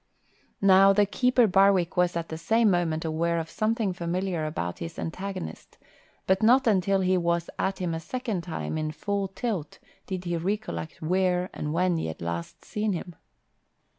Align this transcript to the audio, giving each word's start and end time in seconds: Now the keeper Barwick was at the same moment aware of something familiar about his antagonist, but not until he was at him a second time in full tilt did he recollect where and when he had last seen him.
Now 0.63 0.93
the 0.93 1.05
keeper 1.05 1.45
Barwick 1.45 1.95
was 1.95 2.17
at 2.17 2.29
the 2.29 2.37
same 2.39 2.71
moment 2.71 3.05
aware 3.05 3.37
of 3.37 3.51
something 3.51 3.93
familiar 3.93 4.45
about 4.47 4.79
his 4.79 4.97
antagonist, 4.97 5.77
but 6.25 6.41
not 6.41 6.65
until 6.65 7.01
he 7.01 7.19
was 7.19 7.51
at 7.59 7.77
him 7.77 7.93
a 7.93 7.99
second 7.99 8.41
time 8.41 8.79
in 8.79 8.89
full 8.91 9.27
tilt 9.27 9.77
did 10.07 10.25
he 10.25 10.37
recollect 10.37 11.03
where 11.03 11.51
and 11.53 11.71
when 11.71 11.97
he 11.97 12.07
had 12.07 12.19
last 12.19 12.65
seen 12.65 12.93
him. 12.93 13.13